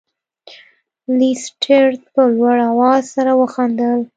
لیسټرډ 1.17 1.95
په 2.13 2.21
لوړ 2.35 2.57
اواز 2.71 3.03
سره 3.15 3.31
وخندل. 3.41 3.99